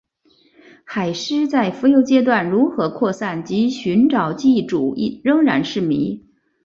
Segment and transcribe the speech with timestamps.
[0.83, 6.25] 海虱在浮游阶段如何扩散及寻找寄主仍然是迷。